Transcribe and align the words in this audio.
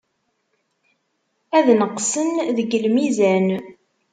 Ad 1.57 1.67
neqseɣ 1.79 2.29
deg 2.57 2.71
lmizan. 2.85 3.47